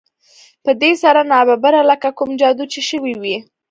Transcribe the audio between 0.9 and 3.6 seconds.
سره ناببره لکه کوم جادو چې شوی وي